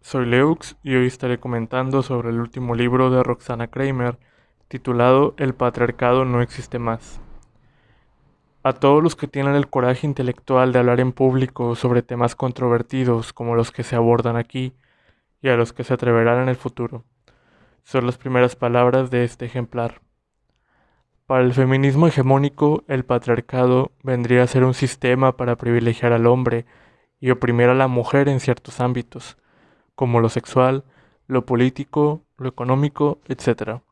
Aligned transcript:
soy 0.00 0.26
Leux 0.26 0.76
y 0.82 0.94
hoy 0.94 1.06
estaré 1.06 1.38
comentando 1.38 2.02
sobre 2.02 2.30
el 2.30 2.40
último 2.40 2.74
libro 2.74 3.10
de 3.10 3.22
Roxana 3.22 3.68
Kramer, 3.68 4.18
titulado 4.68 5.34
El 5.36 5.54
patriarcado 5.54 6.24
no 6.24 6.40
existe 6.42 6.78
más. 6.78 7.20
A 8.62 8.72
todos 8.72 9.02
los 9.02 9.16
que 9.16 9.28
tienen 9.28 9.54
el 9.54 9.68
coraje 9.68 10.06
intelectual 10.06 10.72
de 10.72 10.78
hablar 10.78 11.00
en 11.00 11.12
público 11.12 11.74
sobre 11.76 12.02
temas 12.02 12.34
controvertidos 12.34 13.32
como 13.32 13.54
los 13.54 13.70
que 13.70 13.82
se 13.82 13.96
abordan 13.96 14.36
aquí, 14.36 14.74
y 15.42 15.48
a 15.48 15.56
los 15.56 15.72
que 15.72 15.84
se 15.84 15.94
atreverán 15.94 16.42
en 16.42 16.48
el 16.50 16.56
futuro, 16.56 17.04
son 17.84 18.04
las 18.04 18.18
primeras 18.18 18.56
palabras 18.56 19.10
de 19.10 19.24
este 19.24 19.46
ejemplar. 19.46 20.02
Para 21.26 21.44
el 21.44 21.54
feminismo 21.54 22.08
hegemónico, 22.08 22.84
el 22.88 23.04
patriarcado 23.04 23.92
vendría 24.02 24.42
a 24.42 24.46
ser 24.46 24.64
un 24.64 24.74
sistema 24.74 25.36
para 25.36 25.56
privilegiar 25.56 26.12
al 26.12 26.26
hombre 26.26 26.66
y 27.20 27.30
oprimir 27.30 27.68
a 27.68 27.74
la 27.74 27.88
mujer 27.88 28.28
en 28.28 28.40
ciertos 28.40 28.80
ámbitos, 28.80 29.38
como 30.00 30.20
lo 30.20 30.30
sexual, 30.30 30.82
lo 31.26 31.44
político, 31.44 32.22
lo 32.38 32.48
económico, 32.48 33.18
etc. 33.28 33.82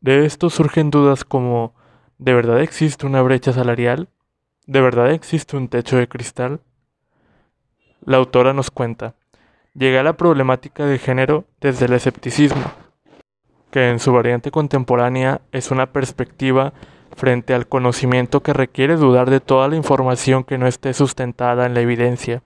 De 0.00 0.24
esto 0.24 0.50
surgen 0.50 0.92
dudas 0.92 1.24
como 1.24 1.74
¿de 2.18 2.32
verdad 2.32 2.60
existe 2.60 3.06
una 3.06 3.20
brecha 3.20 3.52
salarial? 3.52 4.08
¿De 4.68 4.80
verdad 4.80 5.10
existe 5.10 5.56
un 5.56 5.66
techo 5.66 5.96
de 5.96 6.06
cristal? 6.06 6.60
La 8.04 8.18
autora 8.18 8.52
nos 8.52 8.70
cuenta, 8.70 9.16
llega 9.74 9.98
a 9.98 10.04
la 10.04 10.16
problemática 10.16 10.86
de 10.86 11.00
género 11.00 11.44
desde 11.60 11.86
el 11.86 11.94
escepticismo, 11.94 12.70
que 13.72 13.90
en 13.90 13.98
su 13.98 14.12
variante 14.12 14.52
contemporánea 14.52 15.40
es 15.50 15.72
una 15.72 15.86
perspectiva 15.86 16.72
frente 17.16 17.52
al 17.52 17.66
conocimiento 17.66 18.44
que 18.44 18.52
requiere 18.52 18.94
dudar 18.94 19.28
de 19.28 19.40
toda 19.40 19.66
la 19.66 19.74
información 19.74 20.44
que 20.44 20.56
no 20.56 20.68
esté 20.68 20.94
sustentada 20.94 21.66
en 21.66 21.74
la 21.74 21.80
evidencia. 21.80 22.44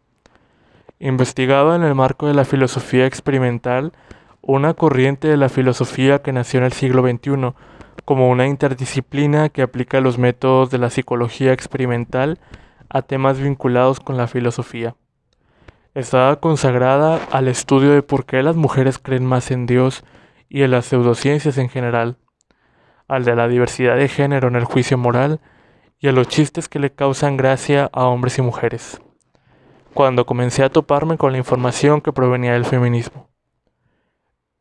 Investigaba 0.99 1.77
en 1.77 1.83
el 1.83 1.95
marco 1.95 2.27
de 2.27 2.35
la 2.35 2.45
filosofía 2.45 3.07
experimental 3.07 3.93
una 4.41 4.75
corriente 4.75 5.29
de 5.29 5.37
la 5.37 5.49
filosofía 5.49 6.23
que 6.23 6.33
nació 6.33 6.59
en 6.59 6.67
el 6.67 6.73
siglo 6.73 7.03
XXI 7.03 7.55
como 8.05 8.29
una 8.29 8.47
interdisciplina 8.47 9.49
que 9.49 9.63
aplica 9.63 10.01
los 10.01 10.19
métodos 10.19 10.71
de 10.71 10.79
la 10.79 10.91
psicología 10.91 11.53
experimental 11.53 12.39
a 12.89 13.03
temas 13.03 13.41
vinculados 13.41 14.01
con 14.01 14.17
la 14.17 14.27
filosofía. 14.27 14.95
Estaba 15.95 16.41
consagrada 16.41 17.21
al 17.31 17.49
estudio 17.49 17.93
de 17.93 18.03
por 18.03 18.27
qué 18.27 18.43
las 18.43 18.57
mujeres 18.57 18.99
creen 18.99 19.25
más 19.25 19.51
en 19.51 19.67
Dios 19.67 20.05
y 20.49 20.63
en 20.63 20.73
las 20.73 20.87
pseudociencias 20.87 21.57
en 21.57 21.69
general, 21.69 22.19
al 23.09 23.25
de 23.25 23.35
la 23.35 23.49
diversidad 23.49 23.97
de 23.97 24.09
género 24.09 24.49
en 24.49 24.57
el 24.57 24.65
juicio 24.65 24.99
moral 24.99 25.41
y 25.99 26.09
a 26.09 26.13
los 26.13 26.29
chistes 26.29 26.69
que 26.69 26.79
le 26.79 26.93
causan 26.93 27.37
gracia 27.37 27.89
a 27.93 28.05
hombres 28.07 28.39
y 28.39 28.43
mujeres, 28.43 29.01
cuando 29.95 30.27
comencé 30.27 30.65
a 30.65 30.71
toparme 30.71 31.17
con 31.17 31.33
la 31.33 31.39
información 31.39 32.01
que 32.01 32.13
provenía 32.13 32.53
del 32.53 32.65
feminismo. 32.65 33.29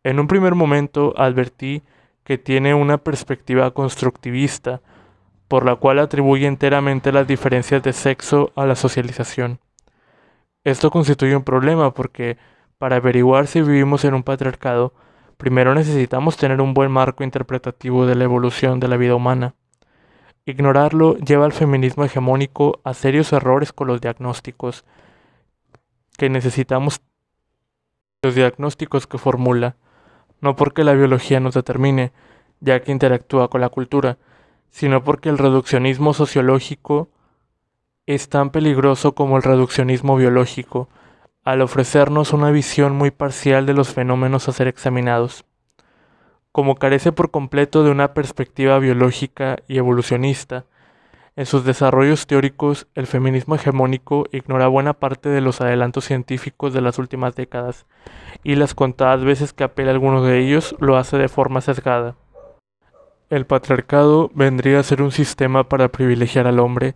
En 0.03 0.20
un 0.20 0.28
primer 0.28 0.53
momento 0.53 1.14
advertí 1.17 1.81
que 2.23 2.38
tiene 2.38 2.73
una 2.73 3.00
perspectiva 3.00 3.72
constructivista, 3.72 4.81
por 5.48 5.66
la 5.66 5.76
cual 5.76 6.00
atribuye 6.00 6.48
enteramente 6.48 7.11
las 7.11 7.28
diferencias 7.28 7.81
de 7.84 7.94
sexo 7.94 8.52
a 8.56 8.66
la 8.66 8.76
socialización. 8.76 9.59
Esto 10.64 10.92
constituye 10.92 11.36
un 11.36 11.44
problema 11.44 11.94
porque, 11.94 12.38
para 12.78 12.98
averiguar 12.98 13.48
si 13.48 13.61
vivimos 13.61 14.06
en 14.06 14.14
un 14.14 14.23
patriarcado, 14.23 14.94
primero 15.38 15.73
necesitamos 15.73 16.38
tener 16.38 16.61
un 16.61 16.73
buen 16.73 16.92
marco 16.92 17.23
interpretativo 17.23 18.06
de 18.06 18.16
la 18.16 18.23
evolución 18.23 18.80
de 18.80 18.88
la 18.88 18.98
vida 18.98 19.16
humana. 19.16 19.56
Ignorarlo 20.45 21.17
lleva 21.17 21.45
al 21.45 21.54
feminismo 21.54 22.06
hegemónico 22.06 22.80
a 22.84 22.94
serios 22.94 23.34
errores 23.34 23.73
con 23.73 23.88
los 23.88 24.00
diagnósticos 24.00 24.86
que 26.23 26.29
necesitamos 26.29 27.02
los 28.21 28.33
diagnósticos 28.33 29.07
que 29.07 29.17
formula, 29.17 29.75
no 30.39 30.55
porque 30.55 30.85
la 30.85 30.93
biología 30.93 31.41
nos 31.41 31.53
determine, 31.53 32.13
ya 32.61 32.81
que 32.81 32.93
interactúa 32.93 33.49
con 33.49 33.59
la 33.59 33.67
cultura, 33.67 34.17
sino 34.71 35.03
porque 35.03 35.27
el 35.27 35.38
reduccionismo 35.38 36.14
sociológico 36.14 37.09
es 38.05 38.30
tan 38.30 38.52
peligroso 38.52 39.15
como 39.15 39.36
el 39.36 39.43
reduccionismo 39.43 40.15
biológico, 40.15 40.87
al 41.43 41.61
ofrecernos 41.61 42.31
una 42.31 42.52
visión 42.52 42.95
muy 42.95 43.11
parcial 43.11 43.65
de 43.65 43.73
los 43.73 43.93
fenómenos 43.93 44.48
a 44.48 44.53
ser 44.53 44.69
examinados. 44.69 45.43
Como 46.53 46.75
carece 46.75 47.11
por 47.11 47.31
completo 47.31 47.83
de 47.83 47.92
una 47.92 48.14
perspectiva 48.14 48.80
biológica 48.80 49.58
y 49.67 49.77
evolucionista, 49.77 50.64
en 51.36 51.45
sus 51.45 51.66
desarrollos 51.66 52.27
teóricos 52.27 52.88
el 52.95 53.08
feminismo 53.08 53.55
hegemónico 53.55 54.26
ignora 54.32 54.67
buena 54.67 54.94
parte 54.94 55.30
de 55.30 55.42
los 55.42 55.61
adelantos 55.61 56.05
científicos 56.05 56.73
de 56.73 56.82
las 56.82 56.99
últimas 56.99 57.36
décadas, 57.36 57.86
y 58.44 58.55
las 58.55 58.76
contadas 58.76 59.23
veces 59.23 59.54
que 59.54 59.64
apela 59.64 59.92
a 59.92 59.93
alguno 59.93 60.23
de 60.23 60.39
ellos 60.39 60.76
lo 60.80 60.98
hace 60.98 61.17
de 61.17 61.30
forma 61.30 61.61
sesgada. 61.61 62.16
El 63.30 63.45
patriarcado 63.45 64.30
vendría 64.36 64.80
a 64.80 64.83
ser 64.83 65.02
un 65.02 65.11
sistema 65.11 65.67
para 65.67 65.88
privilegiar 65.88 66.45
al 66.48 66.60
hombre, 66.60 66.95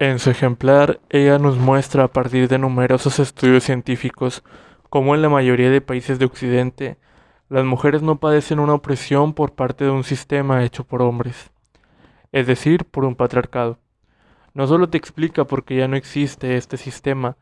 en 0.00 0.18
su 0.18 0.28
ejemplar, 0.28 1.00
ella 1.08 1.38
nos 1.38 1.56
muestra 1.56 2.04
a 2.04 2.08
partir 2.08 2.48
de 2.48 2.58
numerosos 2.58 3.20
estudios 3.20 3.62
científicos 3.62 4.42
cómo 4.90 5.14
en 5.14 5.22
la 5.22 5.28
mayoría 5.28 5.70
de 5.70 5.80
países 5.80 6.18
de 6.18 6.24
Occidente 6.24 6.98
las 7.48 7.64
mujeres 7.64 8.02
no 8.02 8.16
padecen 8.16 8.58
una 8.58 8.74
opresión 8.74 9.34
por 9.34 9.52
parte 9.52 9.84
de 9.84 9.90
un 9.90 10.02
sistema 10.02 10.64
hecho 10.64 10.82
por 10.82 11.00
hombres, 11.00 11.52
es 12.34 12.48
decir, 12.48 12.84
por 12.84 13.04
un 13.04 13.14
patriarcado. 13.14 13.78
No 14.54 14.66
solo 14.66 14.88
te 14.88 14.98
explica 14.98 15.44
por 15.44 15.64
qué 15.64 15.76
ya 15.76 15.86
no 15.86 15.94
existe 15.94 16.56
este 16.56 16.76
sistema, 16.76 17.36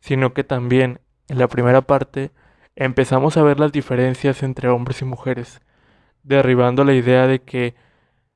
sino 0.00 0.34
que 0.34 0.42
también, 0.42 1.00
en 1.28 1.38
la 1.38 1.46
primera 1.46 1.82
parte, 1.82 2.32
empezamos 2.74 3.36
a 3.36 3.44
ver 3.44 3.60
las 3.60 3.70
diferencias 3.70 4.42
entre 4.42 4.68
hombres 4.68 5.00
y 5.00 5.04
mujeres, 5.04 5.60
derribando 6.24 6.82
la 6.82 6.92
idea 6.92 7.28
de 7.28 7.40
que 7.40 7.76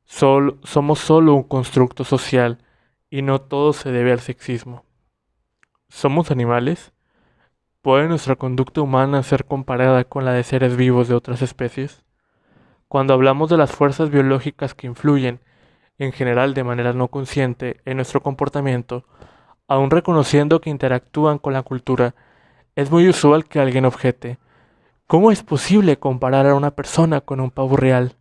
somos 0.04 1.00
solo 1.00 1.34
un 1.34 1.42
constructo 1.42 2.04
social 2.04 2.58
y 3.10 3.22
no 3.22 3.40
todo 3.40 3.72
se 3.72 3.90
debe 3.90 4.12
al 4.12 4.20
sexismo. 4.20 4.84
¿Somos 5.88 6.30
animales? 6.30 6.92
¿Puede 7.82 8.06
nuestra 8.06 8.36
conducta 8.36 8.80
humana 8.80 9.24
ser 9.24 9.44
comparada 9.44 10.04
con 10.04 10.24
la 10.24 10.34
de 10.34 10.44
seres 10.44 10.76
vivos 10.76 11.08
de 11.08 11.16
otras 11.16 11.42
especies? 11.42 12.04
Cuando 12.86 13.12
hablamos 13.12 13.50
de 13.50 13.56
las 13.56 13.72
fuerzas 13.72 14.10
biológicas 14.10 14.72
que 14.74 14.86
influyen, 14.86 15.40
en 15.98 16.12
general 16.12 16.54
de 16.54 16.64
manera 16.64 16.92
no 16.92 17.08
consciente, 17.08 17.80
en 17.84 17.96
nuestro 17.96 18.22
comportamiento, 18.22 19.04
aun 19.68 19.90
reconociendo 19.90 20.60
que 20.60 20.70
interactúan 20.70 21.38
con 21.38 21.52
la 21.52 21.62
cultura, 21.62 22.14
es 22.74 22.90
muy 22.90 23.08
usual 23.08 23.46
que 23.46 23.60
alguien 23.60 23.84
objete, 23.84 24.38
¿cómo 25.06 25.30
es 25.30 25.42
posible 25.42 25.98
comparar 25.98 26.46
a 26.46 26.54
una 26.54 26.72
persona 26.72 27.20
con 27.20 27.40
un 27.40 27.50
pavo 27.50 27.76
real? 27.76 28.16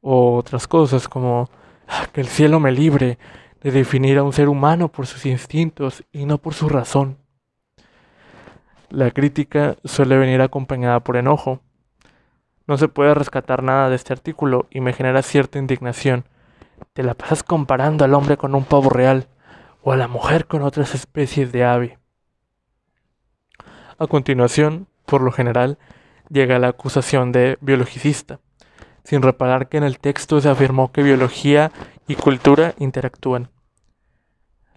O 0.00 0.36
otras 0.36 0.68
cosas 0.68 1.08
como, 1.08 1.48
ah, 1.88 2.06
que 2.12 2.20
el 2.20 2.26
cielo 2.26 2.60
me 2.60 2.72
libre, 2.72 3.18
de 3.62 3.70
definir 3.70 4.18
a 4.18 4.24
un 4.24 4.32
ser 4.32 4.48
humano 4.48 4.88
por 4.88 5.06
sus 5.06 5.24
instintos 5.24 6.04
y 6.12 6.26
no 6.26 6.38
por 6.38 6.54
su 6.54 6.68
razón. 6.68 7.18
La 8.90 9.10
crítica 9.10 9.76
suele 9.84 10.18
venir 10.18 10.42
acompañada 10.42 11.00
por 11.00 11.16
enojo. 11.16 11.60
No 12.66 12.76
se 12.76 12.88
puede 12.88 13.14
rescatar 13.14 13.62
nada 13.62 13.88
de 13.88 13.96
este 13.96 14.12
artículo 14.12 14.66
y 14.70 14.80
me 14.80 14.92
genera 14.92 15.22
cierta 15.22 15.58
indignación. 15.58 16.24
Te 16.92 17.02
la 17.02 17.14
pasas 17.14 17.42
comparando 17.42 18.04
al 18.04 18.14
hombre 18.14 18.36
con 18.36 18.54
un 18.54 18.64
pavo 18.64 18.90
real 18.90 19.28
o 19.82 19.92
a 19.92 19.96
la 19.96 20.08
mujer 20.08 20.46
con 20.46 20.62
otras 20.62 20.94
especies 20.94 21.52
de 21.52 21.64
ave. 21.64 21.98
A 23.98 24.06
continuación, 24.06 24.88
por 25.06 25.22
lo 25.22 25.32
general, 25.32 25.78
llega 26.28 26.58
la 26.58 26.68
acusación 26.68 27.32
de 27.32 27.58
biologicista, 27.60 28.40
sin 29.04 29.22
reparar 29.22 29.68
que 29.68 29.76
en 29.76 29.84
el 29.84 29.98
texto 29.98 30.40
se 30.40 30.48
afirmó 30.48 30.92
que 30.92 31.02
biología 31.02 31.72
y 32.06 32.14
cultura 32.14 32.74
interactúan. 32.78 33.50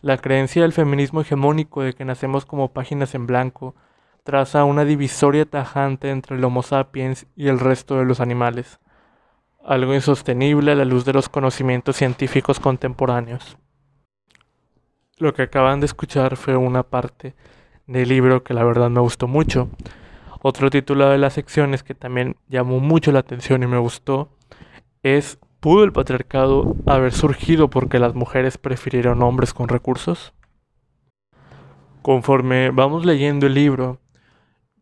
La 0.01 0.17
creencia 0.17 0.61
del 0.61 0.73
feminismo 0.73 1.21
hegemónico 1.21 1.81
de 1.81 1.93
que 1.93 2.05
nacemos 2.05 2.45
como 2.45 2.71
páginas 2.71 3.15
en 3.15 3.25
blanco 3.25 3.75
traza 4.23 4.63
una 4.63 4.85
divisoria 4.85 5.45
tajante 5.45 6.09
entre 6.09 6.35
el 6.35 6.43
Homo 6.43 6.63
sapiens 6.63 7.27
y 7.35 7.47
el 7.47 7.59
resto 7.59 7.97
de 7.97 8.05
los 8.05 8.19
animales, 8.19 8.79
algo 9.65 9.93
insostenible 9.93 10.71
a 10.71 10.75
la 10.75 10.85
luz 10.85 11.05
de 11.05 11.13
los 11.13 11.27
conocimientos 11.27 11.95
científicos 11.95 12.59
contemporáneos. 12.59 13.57
Lo 15.17 15.33
que 15.33 15.43
acaban 15.43 15.79
de 15.79 15.87
escuchar 15.87 16.37
fue 16.37 16.55
una 16.55 16.83
parte 16.83 17.35
del 17.87 18.09
libro 18.09 18.43
que 18.43 18.53
la 18.53 18.63
verdad 18.63 18.89
me 18.89 18.99
gustó 18.99 19.27
mucho. 19.27 19.69
Otro 20.41 20.69
título 20.69 21.09
de 21.09 21.17
las 21.17 21.33
secciones 21.33 21.83
que 21.83 21.95
también 21.95 22.35
llamó 22.47 22.79
mucho 22.79 23.11
la 23.11 23.19
atención 23.19 23.63
y 23.63 23.67
me 23.67 23.77
gustó 23.77 24.29
es 25.01 25.39
¿Pudo 25.59 25.83
el 25.83 25.91
patriarcado 25.91 26.75
haber 26.85 27.11
surgido 27.11 27.71
porque 27.71 27.97
las 27.97 28.13
mujeres 28.13 28.59
prefirieron 28.59 29.23
hombres 29.23 29.51
con 29.51 29.67
recursos? 29.67 30.31
Conforme 32.03 32.69
vamos 32.69 33.03
leyendo 33.03 33.47
el 33.47 33.55
libro, 33.55 33.99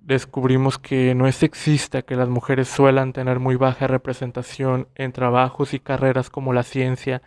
descubrimos 0.04 0.80
que 0.80 1.16
no 1.16 1.28
es 1.28 1.38
sexista 1.38 2.02
que 2.02 2.18
las 2.18 2.28
mujeres 2.28 2.68
suelan 2.68 3.14
tener 3.14 3.40
muy 3.40 3.56
baja 3.56 3.88
representación 3.88 4.90
en 4.96 5.14
trabajos 5.14 5.74
y 5.74 5.80
carreras 5.80 6.30
como 6.30 6.52
la 6.52 6.64
ciencia, 6.64 7.22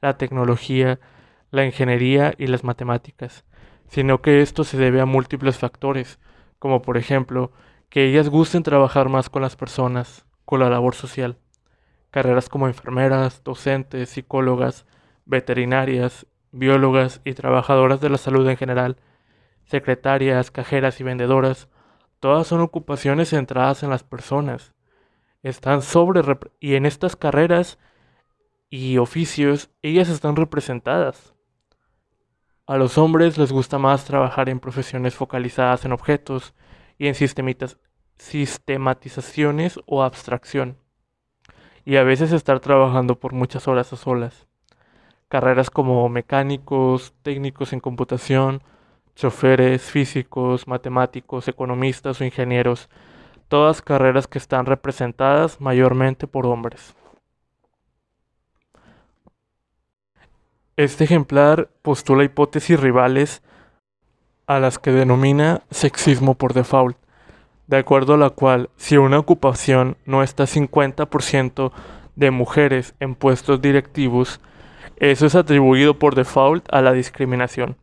la 0.00 0.16
tecnología, 0.16 1.00
la 1.50 1.66
ingeniería 1.66 2.32
y 2.38 2.46
las 2.46 2.62
matemáticas, 2.62 3.44
sino 3.88 4.22
que 4.22 4.42
esto 4.42 4.62
se 4.62 4.78
debe 4.78 5.00
a 5.00 5.06
múltiples 5.06 5.58
factores, 5.58 6.20
como 6.60 6.82
por 6.82 6.96
ejemplo 6.96 7.50
que 7.88 8.04
ellas 8.06 8.28
gusten 8.28 8.62
trabajar 8.62 9.08
más 9.08 9.28
con 9.28 9.42
las 9.42 9.56
personas, 9.56 10.24
con 10.44 10.60
la 10.60 10.70
labor 10.70 10.94
social. 10.94 11.36
Carreras 12.12 12.48
como 12.48 12.68
enfermeras, 12.68 13.42
docentes, 13.42 14.10
psicólogas, 14.10 14.86
veterinarias, 15.24 16.26
biólogas 16.52 17.20
y 17.24 17.34
trabajadoras 17.34 18.00
de 18.00 18.10
la 18.10 18.18
salud 18.18 18.48
en 18.48 18.56
general, 18.56 18.96
secretarias, 19.64 20.52
cajeras 20.52 21.00
y 21.00 21.04
vendedoras, 21.04 21.68
todas 22.20 22.46
son 22.46 22.60
ocupaciones 22.60 23.30
centradas 23.30 23.82
en 23.82 23.90
las 23.90 24.04
personas. 24.04 24.72
Están 25.42 25.82
sobre 25.82 26.22
y 26.60 26.74
en 26.74 26.86
estas 26.86 27.16
carreras 27.16 27.78
y 28.68 28.98
oficios 28.98 29.70
ellas 29.82 30.08
están 30.08 30.36
representadas. 30.36 31.34
A 32.66 32.76
los 32.76 32.98
hombres 32.98 33.36
les 33.36 33.50
gusta 33.50 33.78
más 33.78 34.04
trabajar 34.04 34.48
en 34.48 34.60
profesiones 34.60 35.16
focalizadas 35.16 35.84
en 35.84 35.90
objetos 35.92 36.54
y 36.98 37.08
en 37.08 37.16
sistematizaciones 37.16 39.80
o 39.86 40.04
abstracción, 40.04 40.78
y 41.84 41.96
a 41.96 42.04
veces 42.04 42.30
estar 42.30 42.60
trabajando 42.60 43.18
por 43.18 43.32
muchas 43.32 43.66
horas 43.66 43.92
a 43.92 43.96
solas. 43.96 44.46
Carreras 45.28 45.70
como 45.70 46.08
mecánicos, 46.08 47.12
técnicos 47.22 47.72
en 47.72 47.80
computación, 47.80 48.62
choferes, 49.20 49.82
físicos, 49.82 50.66
matemáticos, 50.66 51.46
economistas 51.46 52.20
o 52.20 52.24
ingenieros, 52.24 52.88
todas 53.48 53.82
carreras 53.82 54.26
que 54.26 54.38
están 54.38 54.64
representadas 54.64 55.60
mayormente 55.60 56.26
por 56.26 56.46
hombres. 56.46 56.94
Este 60.76 61.04
ejemplar 61.04 61.68
postula 61.82 62.24
hipótesis 62.24 62.80
rivales 62.80 63.42
a 64.46 64.58
las 64.58 64.78
que 64.78 64.92
denomina 64.92 65.62
sexismo 65.70 66.34
por 66.34 66.54
default, 66.54 66.96
de 67.66 67.76
acuerdo 67.76 68.14
a 68.14 68.18
la 68.18 68.30
cual 68.30 68.70
si 68.76 68.96
una 68.96 69.18
ocupación 69.18 69.98
no 70.06 70.22
está 70.22 70.44
50% 70.44 71.72
de 72.16 72.30
mujeres 72.30 72.94
en 72.98 73.14
puestos 73.14 73.60
directivos, 73.60 74.40
eso 74.96 75.26
es 75.26 75.34
atribuido 75.34 75.98
por 75.98 76.14
default 76.14 76.66
a 76.72 76.80
la 76.80 76.92
discriminación, 76.92 77.76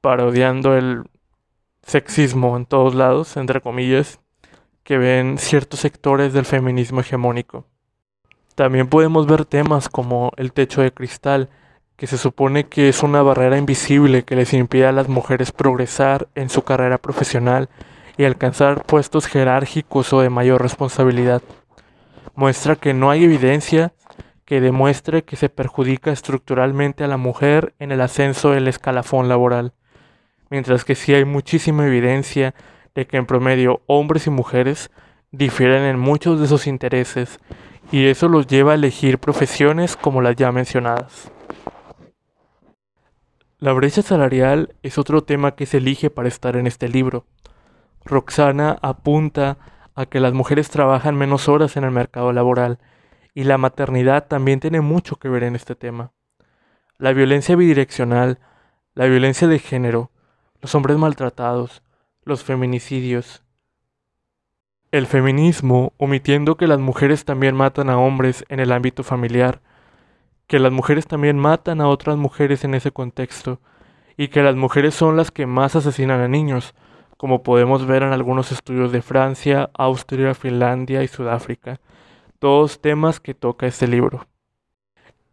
parodiando 0.00 0.76
el 0.76 1.04
sexismo 1.82 2.56
en 2.56 2.66
todos 2.66 2.94
lados, 2.94 3.36
entre 3.36 3.60
comillas, 3.60 4.20
que 4.82 4.98
ven 4.98 5.38
ciertos 5.38 5.80
sectores 5.80 6.32
del 6.32 6.44
feminismo 6.44 7.00
hegemónico. 7.00 7.66
También 8.54 8.88
podemos 8.88 9.26
ver 9.26 9.44
temas 9.44 9.88
como 9.88 10.32
el 10.36 10.52
techo 10.52 10.82
de 10.82 10.92
cristal, 10.92 11.48
que 11.96 12.06
se 12.06 12.18
supone 12.18 12.66
que 12.66 12.88
es 12.88 13.02
una 13.02 13.22
barrera 13.22 13.58
invisible 13.58 14.22
que 14.22 14.36
les 14.36 14.54
impide 14.54 14.86
a 14.86 14.92
las 14.92 15.08
mujeres 15.08 15.52
progresar 15.52 16.28
en 16.34 16.48
su 16.48 16.62
carrera 16.62 16.98
profesional 16.98 17.68
y 18.16 18.24
alcanzar 18.24 18.84
puestos 18.84 19.26
jerárquicos 19.26 20.12
o 20.12 20.20
de 20.20 20.30
mayor 20.30 20.62
responsabilidad. 20.62 21.42
Muestra 22.34 22.76
que 22.76 22.94
no 22.94 23.10
hay 23.10 23.24
evidencia 23.24 23.92
que 24.44 24.60
demuestre 24.60 25.22
que 25.24 25.36
se 25.36 25.48
perjudica 25.48 26.10
estructuralmente 26.10 27.04
a 27.04 27.06
la 27.06 27.16
mujer 27.16 27.74
en 27.78 27.92
el 27.92 28.00
ascenso 28.00 28.50
del 28.50 28.66
escalafón 28.66 29.28
laboral, 29.28 29.74
mientras 30.50 30.84
que 30.84 30.94
sí 30.94 31.14
hay 31.14 31.24
muchísima 31.24 31.86
evidencia 31.86 32.54
de 32.94 33.06
que 33.06 33.16
en 33.16 33.26
promedio 33.26 33.82
hombres 33.86 34.26
y 34.26 34.30
mujeres 34.30 34.90
difieren 35.30 35.84
en 35.84 35.98
muchos 35.98 36.40
de 36.40 36.48
sus 36.48 36.66
intereses 36.66 37.38
y 37.92 38.06
eso 38.06 38.28
los 38.28 38.46
lleva 38.46 38.72
a 38.72 38.74
elegir 38.74 39.18
profesiones 39.18 39.96
como 39.96 40.20
las 40.22 40.36
ya 40.36 40.52
mencionadas. 40.52 41.30
La 43.58 43.72
brecha 43.72 44.02
salarial 44.02 44.74
es 44.82 44.98
otro 44.98 45.22
tema 45.22 45.54
que 45.54 45.66
se 45.66 45.78
elige 45.78 46.10
para 46.10 46.28
estar 46.28 46.56
en 46.56 46.66
este 46.66 46.88
libro. 46.88 47.26
Roxana 48.04 48.78
apunta 48.80 49.58
a 49.94 50.06
que 50.06 50.20
las 50.20 50.32
mujeres 50.32 50.70
trabajan 50.70 51.14
menos 51.14 51.48
horas 51.48 51.76
en 51.76 51.84
el 51.84 51.90
mercado 51.90 52.32
laboral 52.32 52.78
y 53.34 53.44
la 53.44 53.58
maternidad 53.58 54.26
también 54.26 54.60
tiene 54.60 54.80
mucho 54.80 55.16
que 55.16 55.28
ver 55.28 55.44
en 55.44 55.56
este 55.56 55.74
tema. 55.74 56.12
La 56.96 57.12
violencia 57.12 57.54
bidireccional, 57.54 58.38
la 58.94 59.06
violencia 59.06 59.46
de 59.46 59.58
género, 59.58 60.10
los 60.60 60.74
hombres 60.74 60.98
maltratados, 60.98 61.82
los 62.24 62.44
feminicidios. 62.44 63.42
El 64.92 65.06
feminismo, 65.06 65.92
omitiendo 65.96 66.56
que 66.56 66.66
las 66.66 66.80
mujeres 66.80 67.24
también 67.24 67.54
matan 67.54 67.90
a 67.90 67.98
hombres 67.98 68.44
en 68.48 68.60
el 68.60 68.72
ámbito 68.72 69.02
familiar, 69.02 69.60
que 70.46 70.58
las 70.58 70.72
mujeres 70.72 71.06
también 71.06 71.38
matan 71.38 71.80
a 71.80 71.88
otras 71.88 72.16
mujeres 72.16 72.64
en 72.64 72.74
ese 72.74 72.90
contexto 72.90 73.60
y 74.16 74.28
que 74.28 74.42
las 74.42 74.56
mujeres 74.56 74.94
son 74.94 75.16
las 75.16 75.30
que 75.30 75.46
más 75.46 75.76
asesinan 75.76 76.20
a 76.20 76.28
niños, 76.28 76.74
como 77.16 77.42
podemos 77.42 77.86
ver 77.86 78.02
en 78.02 78.12
algunos 78.12 78.50
estudios 78.50 78.92
de 78.92 79.02
Francia, 79.02 79.70
Austria, 79.74 80.34
Finlandia 80.34 81.02
y 81.02 81.08
Sudáfrica, 81.08 81.80
todos 82.38 82.80
temas 82.80 83.20
que 83.20 83.34
toca 83.34 83.66
este 83.66 83.86
libro. 83.86 84.29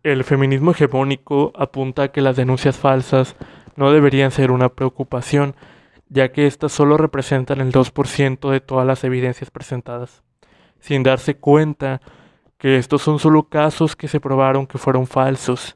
El 0.07 0.23
feminismo 0.23 0.71
hegemónico 0.71 1.51
apunta 1.53 2.03
a 2.03 2.07
que 2.13 2.21
las 2.21 2.37
denuncias 2.37 2.77
falsas 2.77 3.35
no 3.75 3.91
deberían 3.91 4.31
ser 4.31 4.51
una 4.51 4.69
preocupación, 4.69 5.53
ya 6.07 6.31
que 6.31 6.47
éstas 6.47 6.71
solo 6.71 6.95
representan 6.95 7.59
el 7.59 7.73
2% 7.73 8.49
de 8.49 8.61
todas 8.61 8.87
las 8.87 9.03
evidencias 9.03 9.51
presentadas, 9.51 10.23
sin 10.79 11.03
darse 11.03 11.35
cuenta 11.35 11.99
que 12.57 12.77
estos 12.77 13.01
son 13.01 13.19
solo 13.19 13.49
casos 13.49 13.97
que 13.97 14.07
se 14.07 14.21
probaron 14.21 14.65
que 14.65 14.77
fueron 14.77 15.07
falsos. 15.07 15.75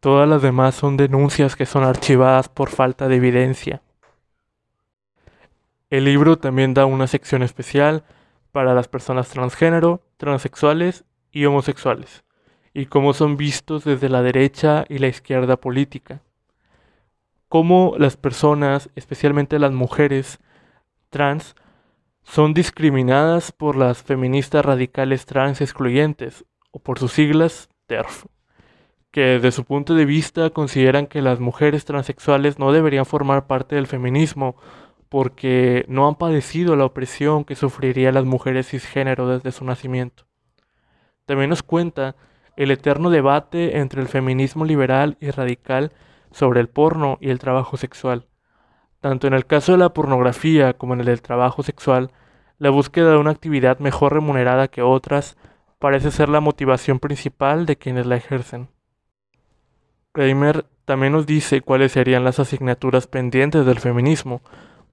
Todas 0.00 0.26
las 0.26 0.40
demás 0.40 0.74
son 0.74 0.96
denuncias 0.96 1.54
que 1.54 1.66
son 1.66 1.84
archivadas 1.84 2.48
por 2.48 2.70
falta 2.70 3.06
de 3.06 3.16
evidencia. 3.16 3.82
El 5.90 6.06
libro 6.06 6.38
también 6.38 6.72
da 6.72 6.86
una 6.86 7.06
sección 7.06 7.42
especial 7.42 8.04
para 8.50 8.72
las 8.72 8.88
personas 8.88 9.28
transgénero, 9.28 10.00
transexuales 10.16 11.04
y 11.30 11.44
homosexuales, 11.44 12.24
y 12.78 12.86
cómo 12.86 13.12
son 13.12 13.36
vistos 13.36 13.82
desde 13.82 14.08
la 14.08 14.22
derecha 14.22 14.84
y 14.88 14.98
la 14.98 15.08
izquierda 15.08 15.56
política. 15.56 16.22
Cómo 17.48 17.96
las 17.98 18.16
personas, 18.16 18.88
especialmente 18.94 19.58
las 19.58 19.72
mujeres 19.72 20.38
trans, 21.10 21.56
son 22.22 22.54
discriminadas 22.54 23.50
por 23.50 23.74
las 23.74 24.04
feministas 24.04 24.64
radicales 24.64 25.26
trans 25.26 25.60
excluyentes, 25.60 26.44
o 26.70 26.78
por 26.78 27.00
sus 27.00 27.10
siglas 27.10 27.68
TERF, 27.86 28.26
que 29.10 29.22
desde 29.22 29.50
su 29.50 29.64
punto 29.64 29.96
de 29.96 30.04
vista 30.04 30.50
consideran 30.50 31.08
que 31.08 31.20
las 31.20 31.40
mujeres 31.40 31.84
transexuales 31.84 32.60
no 32.60 32.70
deberían 32.70 33.06
formar 33.06 33.48
parte 33.48 33.74
del 33.74 33.88
feminismo 33.88 34.54
porque 35.08 35.84
no 35.88 36.06
han 36.06 36.14
padecido 36.14 36.76
la 36.76 36.84
opresión 36.84 37.44
que 37.44 37.56
sufrirían 37.56 38.14
las 38.14 38.24
mujeres 38.24 38.68
cisgénero 38.68 39.26
desde 39.26 39.50
su 39.50 39.64
nacimiento. 39.64 40.26
También 41.26 41.50
nos 41.50 41.64
cuenta 41.64 42.14
el 42.58 42.72
eterno 42.72 43.08
debate 43.08 43.78
entre 43.78 44.02
el 44.02 44.08
feminismo 44.08 44.64
liberal 44.64 45.16
y 45.20 45.30
radical 45.30 45.92
sobre 46.32 46.58
el 46.58 46.68
porno 46.68 47.16
y 47.20 47.30
el 47.30 47.38
trabajo 47.38 47.76
sexual. 47.76 48.26
Tanto 49.00 49.28
en 49.28 49.34
el 49.34 49.46
caso 49.46 49.72
de 49.72 49.78
la 49.78 49.94
pornografía 49.94 50.72
como 50.72 50.94
en 50.94 51.00
el 51.00 51.06
del 51.06 51.22
trabajo 51.22 51.62
sexual, 51.62 52.10
la 52.58 52.70
búsqueda 52.70 53.12
de 53.12 53.16
una 53.16 53.30
actividad 53.30 53.78
mejor 53.78 54.12
remunerada 54.12 54.66
que 54.66 54.82
otras 54.82 55.36
parece 55.78 56.10
ser 56.10 56.28
la 56.28 56.40
motivación 56.40 56.98
principal 56.98 57.64
de 57.64 57.76
quienes 57.76 58.06
la 58.06 58.16
ejercen. 58.16 58.68
Kramer 60.10 60.66
también 60.84 61.12
nos 61.12 61.26
dice 61.26 61.60
cuáles 61.60 61.92
serían 61.92 62.24
las 62.24 62.40
asignaturas 62.40 63.06
pendientes 63.06 63.66
del 63.66 63.78
feminismo, 63.78 64.42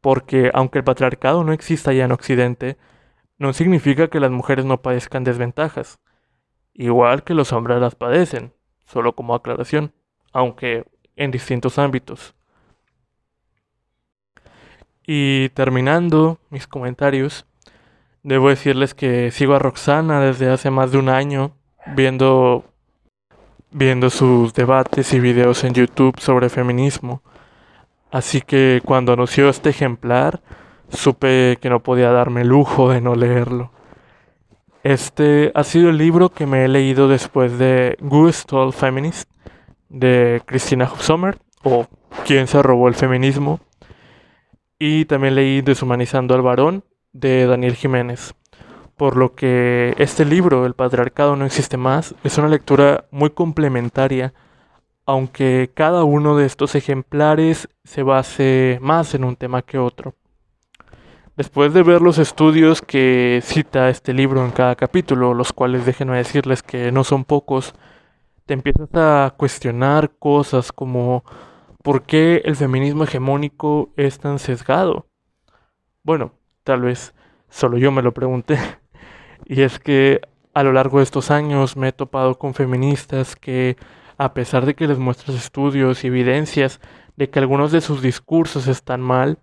porque 0.01 0.51
aunque 0.53 0.77
el 0.77 0.83
patriarcado 0.83 1.43
no 1.43 1.51
exista 1.51 1.93
ya 1.93 2.05
en 2.05 2.11
Occidente, 2.11 2.77
no 3.39 3.53
significa 3.53 4.07
que 4.07 4.19
las 4.19 4.29
mujeres 4.29 4.65
no 4.65 4.83
padezcan 4.83 5.23
desventajas, 5.23 5.97
igual 6.75 7.23
que 7.23 7.33
los 7.33 7.51
hombres 7.53 7.79
las 7.79 7.95
padecen, 7.95 8.53
solo 8.85 9.15
como 9.15 9.33
aclaración, 9.33 9.93
aunque 10.31 10.85
en 11.15 11.31
distintos 11.31 11.79
ámbitos. 11.79 12.35
Y 15.07 15.49
terminando 15.49 16.39
mis 16.49 16.67
comentarios, 16.67 17.45
debo 18.23 18.49
decirles 18.49 18.93
que 18.93 19.31
sigo 19.31 19.55
a 19.55 19.59
Roxana 19.59 20.19
desde 20.19 20.49
hace 20.49 20.69
más 20.69 20.91
de 20.91 20.97
un 20.97 21.09
año 21.09 21.55
viendo 21.95 22.65
viendo 23.71 24.09
sus 24.09 24.53
debates 24.53 25.13
y 25.13 25.19
videos 25.19 25.63
en 25.65 25.73
YouTube 25.73 26.19
sobre 26.19 26.49
feminismo. 26.49 27.21
Así 28.09 28.41
que 28.41 28.81
cuando 28.85 29.11
anunció 29.11 29.49
este 29.49 29.71
ejemplar, 29.71 30.41
supe 30.89 31.57
que 31.59 31.69
no 31.69 31.81
podía 31.81 32.09
darme 32.11 32.41
el 32.41 32.47
lujo 32.47 32.89
de 32.89 33.01
no 33.01 33.15
leerlo. 33.15 33.71
Este 34.85 35.51
ha 35.55 35.63
sido 35.63 35.89
el 35.89 35.97
libro 35.97 36.29
que 36.29 36.45
me 36.45 36.63
he 36.63 36.67
leído 36.67 37.07
después 37.07 37.57
de 37.57 37.97
Goose 38.01 38.45
Told 38.45 38.71
Feminist 38.71 39.27
de 39.89 40.43
Christina 40.45 40.87
Sommer 40.99 41.39
o 41.63 41.87
Quién 42.23 42.45
se 42.45 42.61
robó 42.61 42.87
el 42.87 42.93
feminismo 42.93 43.59
y 44.77 45.05
también 45.05 45.33
leí 45.33 45.63
Deshumanizando 45.63 46.35
al 46.35 46.43
varón 46.43 46.83
de 47.13 47.47
Daniel 47.47 47.73
Jiménez. 47.73 48.35
Por 48.95 49.17
lo 49.17 49.33
que 49.33 49.95
este 49.97 50.23
libro, 50.23 50.67
El 50.67 50.75
patriarcado 50.75 51.35
no 51.35 51.47
existe 51.47 51.77
más, 51.77 52.13
es 52.23 52.37
una 52.37 52.47
lectura 52.47 53.05
muy 53.09 53.31
complementaria, 53.31 54.35
aunque 55.07 55.71
cada 55.73 56.03
uno 56.03 56.37
de 56.37 56.45
estos 56.45 56.75
ejemplares 56.75 57.69
se 57.85 58.03
base 58.03 58.77
más 58.83 59.15
en 59.15 59.23
un 59.23 59.35
tema 59.35 59.63
que 59.63 59.79
otro. 59.79 60.13
Después 61.37 61.73
de 61.73 61.83
ver 61.83 62.01
los 62.01 62.17
estudios 62.17 62.81
que 62.81 63.41
cita 63.43 63.89
este 63.89 64.13
libro 64.13 64.45
en 64.45 64.51
cada 64.51 64.75
capítulo, 64.75 65.33
los 65.33 65.51
cuales 65.51 65.85
déjenme 65.85 66.15
decirles 66.15 66.63
que 66.63 66.93
no 66.93 67.03
son 67.03 67.25
pocos, 67.25 67.73
te 68.45 68.53
empiezas 68.53 68.87
a 68.93 69.33
cuestionar 69.35 70.11
cosas 70.17 70.71
como 70.71 71.25
¿por 71.83 72.03
qué 72.03 72.41
el 72.45 72.55
feminismo 72.55 73.03
hegemónico 73.03 73.91
es 73.97 74.17
tan 74.17 74.39
sesgado? 74.39 75.07
Bueno, 76.03 76.31
tal 76.63 76.83
vez 76.83 77.13
solo 77.49 77.77
yo 77.77 77.91
me 77.91 78.01
lo 78.01 78.13
pregunté. 78.13 78.57
Y 79.47 79.61
es 79.61 79.77
que 79.77 80.21
a 80.55 80.63
lo 80.63 80.71
largo 80.71 80.97
de 80.97 81.03
estos 81.03 81.29
años 81.29 81.75
me 81.77 81.89
he 81.89 81.91
topado 81.91 82.39
con 82.39 82.55
feministas 82.55 83.35
que, 83.35 83.75
a 84.17 84.33
pesar 84.33 84.65
de 84.65 84.73
que 84.73 84.87
les 84.87 84.97
muestras 84.97 85.35
estudios 85.35 86.03
y 86.03 86.07
evidencias 86.07 86.79
de 87.17 87.29
que 87.29 87.37
algunos 87.39 87.71
de 87.71 87.81
sus 87.81 88.01
discursos 88.01 88.67
están 88.67 89.01
mal, 89.01 89.37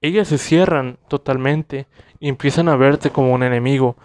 ellas 0.00 0.28
se 0.28 0.38
cierran 0.38 0.98
totalmente 1.08 1.86
y 2.18 2.28
empiezan 2.28 2.68
a 2.68 2.76
verte 2.76 3.10
como 3.10 3.32
un 3.32 3.42
enemigo. 3.42 3.96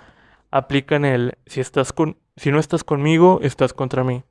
Aplican 0.51 1.05
el 1.05 1.37
si 1.45 1.61
estás 1.61 1.93
con 1.93 2.17
si 2.37 2.51
no 2.51 2.59
estás 2.59 2.83
conmigo, 2.83 3.39
estás 3.41 3.73
contra 3.73 4.03
mí. 4.03 4.23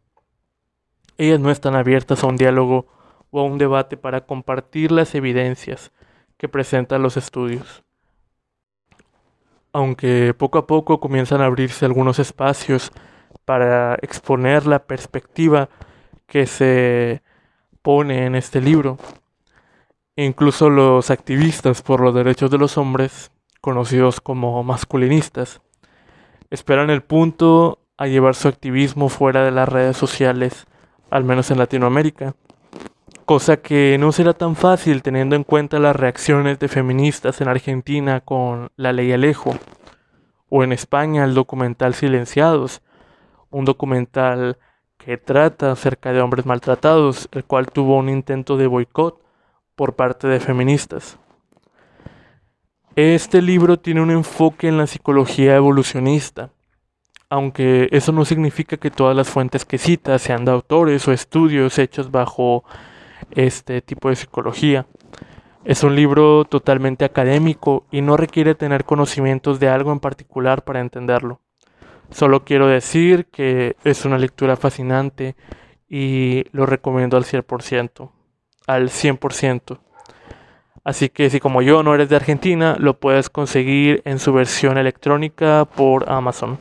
Ellas 1.17 1.41
no 1.41 1.51
están 1.51 1.75
abiertas 1.75 2.23
a 2.23 2.27
un 2.27 2.37
diálogo 2.37 2.87
o 3.31 3.41
a 3.41 3.45
un 3.45 3.57
debate 3.57 3.97
para 3.97 4.27
compartir 4.27 4.93
las 4.93 5.15
evidencias 5.15 5.91
que 6.37 6.49
presentan 6.49 7.03
los 7.03 7.17
estudios. 7.17 7.83
Aunque 9.73 10.35
poco 10.35 10.59
a 10.59 10.67
poco 10.67 11.01
comienzan 11.01 11.41
a 11.41 11.47
abrirse 11.47 11.87
algunos 11.87 12.19
espacios 12.19 12.93
para 13.45 13.95
exponer 14.03 14.67
la 14.67 14.85
perspectiva 14.85 15.69
que 16.27 16.47
se 16.47 17.23
pone 17.83 18.27
en 18.27 18.35
este 18.35 18.61
libro, 18.61 18.99
Incluso 20.17 20.71
los 20.71 21.11
activistas 21.11 21.83
por 21.83 22.01
los 22.01 22.15
derechos 22.15 22.49
de 22.49 22.59
los 22.59 22.79
hombres, 22.79 23.33
conocidos 23.61 24.21
como 24.21 24.63
masculinistas, 24.63 25.61
esperan 26.51 26.89
el 26.91 27.03
punto 27.03 27.81
a 27.97 28.07
llevar 28.07 28.37
su 28.37 28.47
activismo 28.47 29.09
fuera 29.09 29.45
de 29.45 29.51
las 29.51 29.69
redes 29.69 29.97
sociales, 29.97 30.69
al 31.11 31.25
menos 31.25 31.51
en 31.51 31.59
Latinoamérica, 31.59 32.37
cosa 33.25 33.57
que 33.57 33.97
no 33.99 34.13
será 34.13 34.35
tan 34.35 34.55
fácil 34.55 35.03
teniendo 35.03 35.35
en 35.35 35.43
cuenta 35.43 35.81
las 35.81 35.97
reacciones 35.97 36.61
de 36.61 36.69
feministas 36.69 37.41
en 37.41 37.49
Argentina 37.49 38.21
con 38.21 38.71
la 38.77 38.93
ley 38.93 39.11
Alejo, 39.11 39.57
o 40.49 40.63
en 40.63 40.73
España 40.73 41.25
el 41.25 41.35
documental 41.35 41.93
Silenciados, 41.93 42.83
un 43.51 43.65
documental 43.65 44.59
que 44.97 45.19
trata 45.19 45.73
acerca 45.73 46.13
de 46.13 46.21
hombres 46.21 46.47
maltratados, 46.47 47.29
el 47.33 47.43
cual 47.43 47.67
tuvo 47.67 47.99
un 47.99 48.09
intento 48.09 48.57
de 48.57 48.69
boicot 48.69 49.24
por 49.75 49.95
parte 49.95 50.29
de 50.29 50.41
feministas. 50.41 51.19
Este 52.97 53.43
libro 53.43 53.79
tiene 53.79 54.01
un 54.01 54.13
enfoque 54.13 54.69
en 54.69 54.79
la 54.79 54.87
psicología 54.87 55.57
evolucionista, 55.57 56.51
aunque 57.29 57.89
eso 57.91 58.13
no 58.13 58.25
significa 58.25 58.77
que 58.77 58.93
todas 58.93 59.17
las 59.17 59.29
fuentes 59.29 59.65
que 59.65 59.79
cita 59.79 60.17
sean 60.21 60.45
de 60.45 60.53
autores 60.53 61.09
o 61.09 61.13
estudios 61.13 61.79
hechos 61.79 62.13
bajo 62.13 62.63
este 63.33 63.83
tipo 63.83 64.11
de 64.11 64.17
psicología. 64.17 64.87
Es 65.65 65.83
un 65.83 65.97
libro 65.97 66.45
totalmente 66.45 67.05
académico 67.05 67.85
y 67.91 68.01
no 68.01 68.17
requiere 68.17 68.55
tener 68.55 68.85
conocimientos 68.85 69.59
de 69.59 69.69
algo 69.69 69.91
en 69.91 69.99
particular 69.99 70.63
para 70.63 70.81
entenderlo. 70.81 71.41
Solo 72.11 72.45
quiero 72.45 72.69
decir 72.69 73.27
que 73.27 73.75
es 73.83 74.05
una 74.05 74.19
lectura 74.19 74.57
fascinante 74.57 75.35
y 75.89 76.45
lo 76.53 76.67
recomiendo 76.67 77.17
al 77.17 77.25
100% 77.25 78.14
al 78.67 78.89
100%. 78.91 79.79
Así 80.85 81.09
que 81.09 81.31
si 81.31 81.41
como 81.41 81.63
yo 81.63 81.83
no 81.83 81.95
eres 81.95 82.09
de 82.11 82.17
Argentina, 82.17 82.77
lo 82.79 82.99
puedes 82.99 83.31
conseguir 83.31 84.03
en 84.05 84.19
su 84.19 84.33
versión 84.33 84.77
electrónica 84.77 85.65
por 85.65 86.11
Amazon. 86.11 86.59